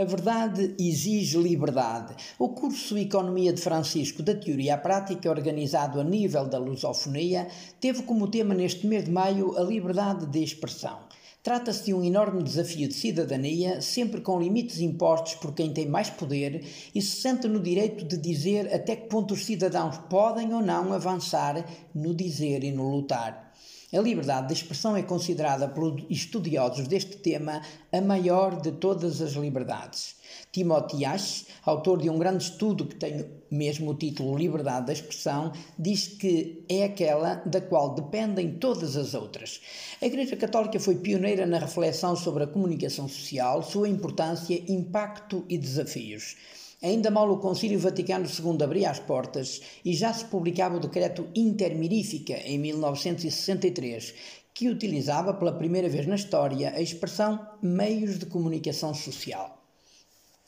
A 0.00 0.04
verdade 0.04 0.74
exige 0.80 1.36
liberdade. 1.36 2.14
O 2.38 2.48
curso 2.48 2.96
Economia 2.96 3.52
de 3.52 3.60
Francisco 3.60 4.22
da 4.22 4.34
Teoria 4.34 4.76
à 4.76 4.78
Prática, 4.78 5.28
organizado 5.28 6.00
a 6.00 6.02
nível 6.02 6.48
da 6.48 6.56
lusofonia, 6.56 7.46
teve 7.78 8.02
como 8.04 8.30
tema 8.30 8.54
neste 8.54 8.86
mês 8.86 9.04
de 9.04 9.10
maio 9.10 9.54
a 9.54 9.62
liberdade 9.62 10.24
de 10.24 10.42
expressão. 10.42 11.00
Trata-se 11.42 11.84
de 11.84 11.92
um 11.92 12.02
enorme 12.02 12.42
desafio 12.42 12.88
de 12.88 12.94
cidadania, 12.94 13.82
sempre 13.82 14.22
com 14.22 14.40
limites 14.40 14.80
impostos 14.80 15.34
por 15.34 15.52
quem 15.52 15.74
tem 15.74 15.86
mais 15.86 16.08
poder 16.08 16.64
e 16.94 17.02
se 17.02 17.20
sente 17.20 17.46
no 17.46 17.60
direito 17.60 18.02
de 18.02 18.16
dizer 18.16 18.74
até 18.74 18.96
que 18.96 19.08
ponto 19.08 19.34
os 19.34 19.44
cidadãos 19.44 19.98
podem 20.08 20.54
ou 20.54 20.62
não 20.62 20.94
avançar 20.94 21.66
no 21.94 22.14
dizer 22.14 22.64
e 22.64 22.72
no 22.72 22.88
lutar. 22.88 23.52
A 23.94 24.00
liberdade 24.00 24.46
de 24.46 24.54
expressão 24.54 24.96
é 24.96 25.02
considerada 25.02 25.68
pelos 25.68 26.02
estudiosos 26.08 26.88
deste 26.88 27.18
tema 27.18 27.60
a 27.92 28.00
maior 28.00 28.58
de 28.58 28.72
todas 28.72 29.20
as 29.20 29.32
liberdades. 29.32 30.16
Timothy 30.50 31.04
Ash, 31.04 31.44
autor 31.62 32.00
de 32.00 32.08
um 32.08 32.18
grande 32.18 32.44
estudo 32.44 32.86
que 32.86 32.94
tem 32.94 33.26
mesmo 33.50 33.90
o 33.90 33.94
título 33.94 34.38
Liberdade 34.38 34.86
da 34.86 34.94
Expressão, 34.94 35.52
diz 35.78 36.08
que 36.08 36.64
é 36.70 36.84
aquela 36.84 37.34
da 37.44 37.60
qual 37.60 37.94
dependem 37.94 38.54
todas 38.54 38.96
as 38.96 39.12
outras. 39.12 39.60
A 40.00 40.06
Igreja 40.06 40.36
Católica 40.36 40.80
foi 40.80 40.94
pioneira 40.94 41.44
na 41.44 41.58
reflexão 41.58 42.16
sobre 42.16 42.44
a 42.44 42.46
comunicação 42.46 43.06
social, 43.06 43.62
sua 43.62 43.90
importância, 43.90 44.58
impacto 44.72 45.44
e 45.50 45.58
desafios. 45.58 46.34
Ainda 46.82 47.12
mal 47.12 47.30
o 47.30 47.38
Concílio 47.38 47.78
Vaticano 47.78 48.26
II 48.26 48.64
abria 48.64 48.90
as 48.90 48.98
portas 48.98 49.60
e 49.84 49.94
já 49.94 50.12
se 50.12 50.24
publicava 50.24 50.78
o 50.78 50.80
decreto 50.80 51.28
Intermirífica 51.32 52.34
em 52.44 52.58
1963, 52.58 54.14
que 54.52 54.68
utilizava 54.68 55.32
pela 55.32 55.52
primeira 55.52 55.88
vez 55.88 56.08
na 56.08 56.16
história 56.16 56.70
a 56.70 56.80
expressão 56.80 57.46
meios 57.62 58.18
de 58.18 58.26
comunicação 58.26 58.92
social. 58.92 59.61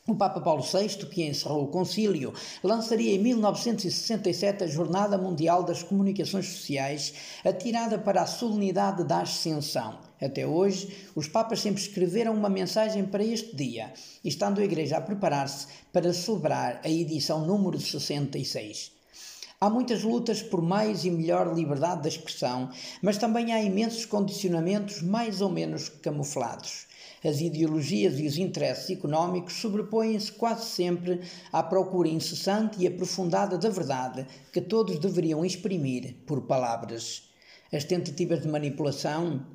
O 0.07 0.13
Papa 0.13 0.39
Paulo 0.39 0.61
VI, 0.61 1.07
que 1.07 1.23
encerrou 1.23 1.63
o 1.63 1.67
concílio, 1.67 2.31
lançaria 2.63 3.15
em 3.15 3.17
1967 3.17 4.63
a 4.63 4.67
Jornada 4.67 5.17
Mundial 5.17 5.63
das 5.63 5.81
Comunicações 5.81 6.45
Sociais, 6.45 7.11
atirada 7.43 7.97
para 7.97 8.21
a 8.21 8.27
solenidade 8.27 9.03
da 9.03 9.21
Ascensão. 9.21 9.97
Até 10.21 10.45
hoje, 10.45 11.09
os 11.15 11.27
Papas 11.27 11.59
sempre 11.59 11.81
escreveram 11.81 12.35
uma 12.35 12.49
mensagem 12.49 13.03
para 13.03 13.23
este 13.23 13.55
dia, 13.55 13.91
estando 14.23 14.61
a 14.61 14.63
Igreja 14.63 14.97
a 14.97 15.01
preparar-se 15.01 15.65
para 15.91 16.13
celebrar 16.13 16.81
a 16.83 16.87
edição 16.87 17.43
número 17.43 17.79
66. 17.79 18.91
Há 19.59 19.69
muitas 19.69 20.03
lutas 20.03 20.41
por 20.41 20.61
mais 20.61 21.05
e 21.05 21.09
melhor 21.09 21.55
liberdade 21.55 22.01
de 22.01 22.09
expressão, 22.09 22.69
mas 23.01 23.17
também 23.17 23.53
há 23.53 23.63
imensos 23.63 24.05
condicionamentos 24.05 25.01
mais 25.01 25.39
ou 25.39 25.49
menos 25.49 25.87
camuflados. 25.87 26.87
As 27.23 27.39
ideologias 27.39 28.19
e 28.19 28.27
os 28.27 28.37
interesses 28.37 28.89
económicos 28.89 29.53
sobrepõem-se 29.53 30.33
quase 30.33 30.65
sempre 30.65 31.21
à 31.53 31.63
procura 31.63 32.09
incessante 32.09 32.79
e 32.79 32.85
aprofundada 32.85 33.57
da 33.57 33.69
verdade 33.69 34.27
que 34.51 34.59
todos 34.59 34.99
deveriam 34.99 35.45
exprimir 35.45 36.17
por 36.27 36.41
palavras. 36.41 37.29
As 37.73 37.83
tentativas 37.83 38.41
de 38.41 38.47
manipulação, 38.47 39.45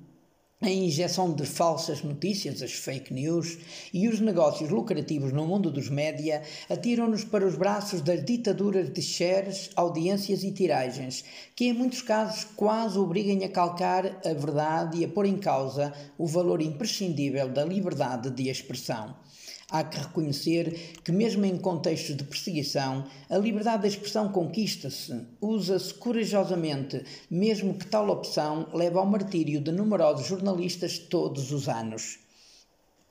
a 0.62 0.69
injeção 0.69 1.33
de 1.33 1.47
falsas 1.47 2.03
notícias, 2.03 2.61
as 2.61 2.72
fake 2.72 3.14
news, 3.14 3.56
e 3.94 4.06
os 4.08 4.20
negócios 4.20 4.69
lucrativos 4.69 5.33
no 5.33 5.47
mundo 5.47 5.70
dos 5.70 5.89
média 5.89 6.42
atiram-nos 6.69 7.25
para 7.25 7.47
os 7.47 7.56
braços 7.56 8.03
das 8.03 8.22
ditaduras 8.22 8.92
de 8.92 9.00
shares, 9.00 9.70
audiências 9.75 10.44
e 10.44 10.53
tiragens, 10.53 11.25
que 11.56 11.64
em 11.64 11.72
muitos 11.72 12.03
casos 12.03 12.44
quase 12.44 12.98
obrigam 12.98 13.42
a 13.42 13.48
calcar 13.48 14.20
a 14.22 14.34
verdade 14.34 14.98
e 14.98 15.05
a 15.06 15.08
pôr 15.08 15.25
em 15.25 15.38
causa 15.38 15.94
o 16.19 16.27
valor 16.27 16.61
imprescindível 16.61 17.48
da 17.48 17.64
liberdade 17.64 18.28
de 18.31 18.50
expressão. 18.50 19.14
Há 19.71 19.85
que 19.85 19.99
reconhecer 19.99 20.99
que, 21.05 21.13
mesmo 21.13 21.45
em 21.45 21.57
contextos 21.57 22.17
de 22.17 22.25
perseguição, 22.25 23.05
a 23.29 23.39
liberdade 23.39 23.83
de 23.83 23.89
expressão 23.89 24.33
conquista-se, 24.33 25.27
usa-se 25.41 25.94
corajosamente, 25.94 27.05
mesmo 27.31 27.75
que 27.75 27.87
tal 27.87 28.09
opção 28.09 28.69
leve 28.75 28.99
ao 28.99 29.06
martírio 29.06 29.61
de 29.61 29.71
numerosos 29.71 30.27
jornalistas 30.27 30.99
todos 30.99 31.53
os 31.53 31.69
anos. 31.69 32.19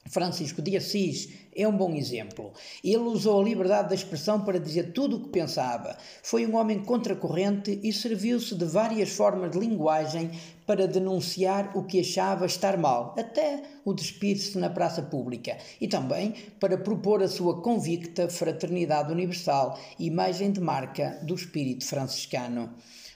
Francisco 0.09 0.61
de 0.61 0.75
Assis 0.75 1.29
é 1.56 1.67
um 1.67 1.78
bom 1.78 1.94
exemplo. 1.94 2.51
Ele 2.83 2.97
usou 2.97 3.39
a 3.39 3.44
liberdade 3.44 3.89
de 3.89 3.95
expressão 3.95 4.41
para 4.41 4.59
dizer 4.59 4.91
tudo 4.91 5.17
o 5.17 5.19
que 5.22 5.29
pensava. 5.29 5.95
Foi 6.23 6.47
um 6.47 6.56
homem 6.56 6.83
contracorrente 6.83 7.79
e 7.83 7.94
serviu-se 7.94 8.56
de 8.56 8.66
várias 8.66 9.09
formas 9.12 9.51
de 9.51 9.59
linguagem 9.59 10.31
para 10.69 10.88
denunciar 10.88 11.75
o 11.75 11.81
que 11.81 12.00
achava 12.00 12.46
estar 12.46 12.78
mal, 12.78 13.16
até 13.18 13.63
o 13.84 13.91
despir-se 13.91 14.56
na 14.56 14.69
praça 14.69 15.02
pública, 15.02 15.57
e 15.81 15.88
também 15.88 16.35
para 16.59 16.78
propor 16.78 17.24
a 17.24 17.28
sua 17.28 17.59
convicta 17.59 18.30
fraternidade 18.30 19.12
universal, 19.12 19.80
imagem 19.97 20.52
de 20.52 20.62
marca 20.62 21.18
do 21.24 21.34
espírito 21.34 21.84
franciscano. 21.84 22.69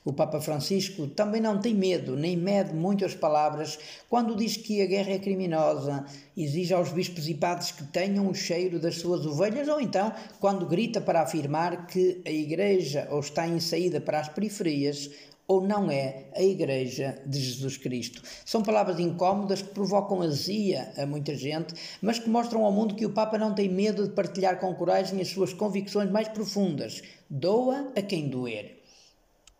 O 0.05 0.11
Papa 0.11 0.41
Francisco 0.41 1.07
também 1.07 1.39
não 1.39 1.59
tem 1.59 1.73
medo, 1.73 2.17
nem 2.17 2.35
mede 2.35 2.73
muito 2.73 3.05
as 3.05 3.15
palavras 3.15 3.79
quando 4.09 4.35
diz 4.35 4.57
que 4.57 4.81
a 4.81 4.85
guerra 4.85 5.11
é 5.11 5.19
criminosa, 5.19 6.05
exige 6.35 6.73
aos 6.73 6.91
bispos 6.91 7.29
e 7.29 7.33
padres 7.33 7.71
que 7.71 7.85
tenham 7.85 8.27
o 8.27 8.35
cheiro 8.35 8.79
das 8.79 8.95
suas 8.95 9.25
ovelhas, 9.25 9.69
ou 9.69 9.79
então 9.79 10.11
quando 10.41 10.65
grita 10.65 10.99
para 10.99 11.21
afirmar 11.21 11.87
que 11.87 12.21
a 12.25 12.29
Igreja 12.29 13.07
ou 13.11 13.21
está 13.21 13.47
em 13.47 13.61
saída 13.61 14.01
para 14.01 14.19
as 14.19 14.27
periferias 14.27 15.09
ou 15.47 15.61
não 15.61 15.89
é 15.89 16.25
a 16.35 16.41
Igreja 16.41 17.21
de 17.25 17.39
Jesus 17.39 17.77
Cristo. 17.77 18.21
São 18.45 18.61
palavras 18.61 18.99
incómodas 18.99 19.61
que 19.61 19.69
provocam 19.73 20.21
azia 20.21 20.91
a 20.97 21.05
muita 21.05 21.33
gente, 21.35 21.73
mas 22.01 22.19
que 22.19 22.29
mostram 22.29 22.65
ao 22.65 22.71
mundo 22.71 22.95
que 22.95 23.05
o 23.05 23.13
Papa 23.13 23.37
não 23.37 23.53
tem 23.53 23.69
medo 23.69 24.07
de 24.07 24.13
partilhar 24.13 24.59
com 24.59 24.73
coragem 24.75 25.21
as 25.21 25.29
suas 25.29 25.53
convicções 25.53 26.09
mais 26.09 26.27
profundas. 26.27 27.01
Doa 27.29 27.91
a 27.95 28.01
quem 28.01 28.27
doer. 28.27 28.82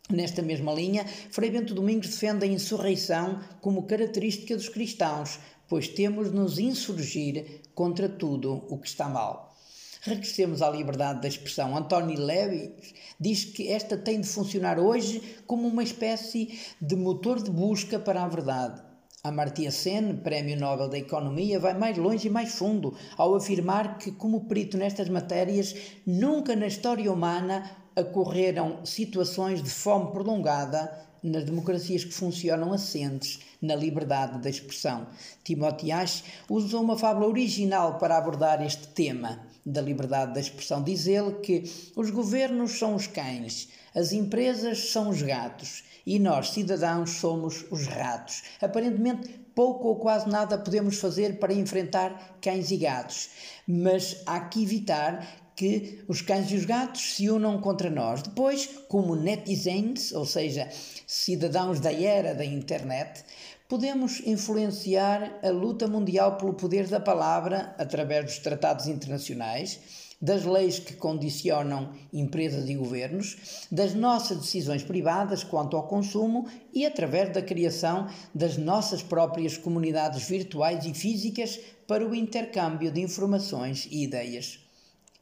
Nesta 0.09 0.41
mesma 0.41 0.74
linha, 0.74 1.06
Frei 1.31 1.50
Bento 1.50 1.74
Domingos 1.74 2.09
defende 2.09 2.44
a 2.44 2.47
insurreição 2.47 3.40
como 3.62 3.88
característica 3.88 4.53
dos 4.53 4.68
cristãos, 4.68 5.40
pois 5.68 5.88
temos 5.88 6.30
de 6.30 6.36
nos 6.36 6.59
insurgir 6.59 7.62
contra 7.74 8.09
tudo 8.09 8.66
o 8.69 8.78
que 8.78 8.88
está 8.88 9.08
mal. 9.08 9.56
Regressemos 10.02 10.62
à 10.62 10.69
liberdade 10.69 11.22
da 11.22 11.28
expressão. 11.30 11.78
António 11.78 12.19
Levy 12.19 12.74
diz 13.18 13.46
que 13.46 13.69
esta 13.69 13.97
tem 13.97 14.19
de 14.19 14.28
funcionar 14.28 14.78
hoje 14.78 15.22
como 15.47 15.69
uma 15.69 15.84
espécie 15.84 16.59
de 16.81 16.97
motor 16.97 17.42
de 17.42 17.50
busca 17.50 17.97
para 17.97 18.24
a 18.24 18.28
verdade. 18.28 18.84
Amartya 19.24 19.72
Sen, 19.72 20.18
Prémio 20.18 20.59
Nobel 20.59 20.90
da 20.90 20.97
Economia, 20.97 21.58
vai 21.58 21.74
mais 21.74 21.97
longe 21.97 22.28
e 22.28 22.30
mais 22.30 22.53
fundo 22.56 22.94
ao 23.16 23.34
afirmar 23.36 23.97
que, 23.97 24.12
como 24.12 24.50
perito 24.50 24.78
nestas 24.78 25.08
matérias, 25.08 25.74
nunca 26.06 26.58
na 26.58 26.68
história 26.68 27.09
humana 27.09 27.82
ocorreram 27.96 28.86
situações 28.86 29.62
de 29.62 29.70
fome 29.70 30.12
prolongada 30.12 30.92
nas 31.24 31.46
democracias 31.46 32.04
que 32.04 32.14
funcionam 32.14 32.74
assentes 32.74 33.40
na 33.62 33.76
liberdade 33.76 34.40
da 34.40 34.50
expressão. 34.50 35.08
Timothy 35.44 35.92
Ash 35.92 36.24
usou 36.50 36.81
uma 36.81 36.98
fábula 36.98 37.28
original 37.28 37.98
para 37.98 38.18
abordar 38.18 38.62
este 38.62 38.88
tema 38.90 39.40
da 39.66 39.81
liberdade 39.81 40.34
da 40.34 40.42
expressão. 40.42 40.84
Diz 40.84 41.08
ele 41.08 41.36
que 41.36 41.64
os 41.96 42.09
governos 42.09 42.78
são 42.78 42.96
os 42.96 43.08
cães, 43.08 43.70
as 43.96 44.12
empresas 44.12 44.92
são 44.92 45.10
os 45.10 45.22
gatos 45.22 45.84
e 46.06 46.20
nós, 46.20 46.50
cidadãos, 46.50 47.12
somos 47.12 47.66
os 47.72 47.88
ratos. 47.88 48.44
Aparentemente, 48.62 49.30
pouco 49.56 49.88
ou 49.88 49.96
quase 49.96 50.28
nada 50.28 50.58
podemos 50.58 51.00
fazer 51.00 51.40
para 51.40 51.54
enfrentar 51.54 52.38
cães 52.42 52.72
e 52.72 52.78
gatos, 52.78 53.30
mas 53.66 54.22
há 54.25 54.42
que 54.42 54.62
evitar 54.62 55.43
que 55.56 56.03
os 56.08 56.22
cães 56.22 56.52
e 56.52 56.56
os 56.56 56.66
gatos 56.66 57.16
se 57.16 57.30
unam 57.30 57.59
contra 57.59 57.90
nós. 57.90 58.22
Depois, 58.22 58.69
como 58.88 59.16
netizens, 59.16 60.12
ou 60.12 60.25
seja, 60.25 60.69
cidadãos 61.06 61.80
da 61.80 61.91
era 61.91 62.34
da 62.34 62.46
internet, 62.46 63.24
podemos 63.68 64.22
influenciar 64.25 65.40
a 65.44 65.50
luta 65.50 65.88
mundial 65.88 66.38
pelo 66.38 66.53
poder 66.53 66.88
da 66.88 67.00
palavra 67.00 67.75
através 67.77 68.25
dos 68.25 68.39
tratados 68.39 68.88
internacionais, 68.88 69.80
das 70.22 70.45
leis 70.45 70.80
que 70.80 70.94
condicionam 70.94 71.92
empresas 72.13 72.69
e 72.69 72.75
governos, 72.75 73.68
das 73.69 73.94
nossas 73.94 74.38
decisões 74.38 74.81
privadas 74.81 75.44
quanto 75.44 75.75
ao 75.75 75.88
consumo 75.88 76.48
e 76.74 76.86
através 76.86 77.33
da 77.33 77.42
criação 77.42 78.07
das 78.33 78.57
nossas 78.57 79.04
próprias 79.04 79.57
comunidades 79.57 80.24
virtuais 80.30 80.86
e 80.86 80.94
físicas 80.94 81.60
para 81.86 82.07
o 82.07 82.16
intercâmbio 82.16 82.89
de 82.89 83.01
informações 83.01 83.86
e 83.92 84.04
ideias. 84.04 84.62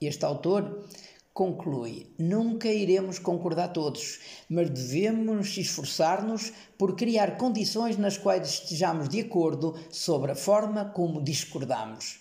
Este 0.01 0.25
autor 0.25 0.87
conclui: 1.31 2.07
nunca 2.17 2.67
iremos 2.67 3.19
concordar 3.19 3.69
todos, 3.69 4.19
mas 4.49 4.69
devemos 4.69 5.55
esforçar-nos 5.55 6.51
por 6.77 6.95
criar 6.95 7.37
condições 7.37 7.97
nas 7.97 8.17
quais 8.17 8.49
estejamos 8.49 9.07
de 9.07 9.19
acordo 9.19 9.75
sobre 9.91 10.31
a 10.31 10.35
forma 10.35 10.85
como 10.85 11.23
discordamos. 11.23 12.19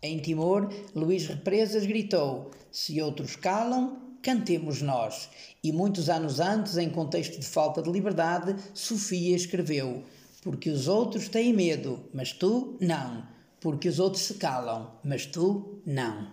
Em 0.00 0.18
Timor, 0.18 0.72
Luís 0.94 1.26
Represas 1.26 1.84
gritou: 1.84 2.52
Se 2.70 3.02
outros 3.02 3.34
calam, 3.34 4.16
cantemos 4.22 4.80
nós. 4.80 5.28
E 5.64 5.72
muitos 5.72 6.08
anos 6.08 6.38
antes, 6.38 6.76
em 6.76 6.88
contexto 6.88 7.40
de 7.40 7.46
falta 7.46 7.82
de 7.82 7.90
liberdade, 7.90 8.54
Sofia 8.72 9.34
escreveu: 9.34 10.04
Porque 10.42 10.70
os 10.70 10.86
outros 10.86 11.28
têm 11.28 11.52
medo, 11.52 12.08
mas 12.14 12.32
tu 12.32 12.78
não 12.80 13.40
porque 13.60 13.88
os 13.88 14.00
outros 14.00 14.24
se 14.24 14.34
calam, 14.34 14.90
mas 15.04 15.26
tu 15.26 15.80
não. 15.84 16.28